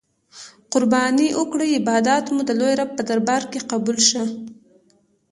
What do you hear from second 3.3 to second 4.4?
کی قبول شه.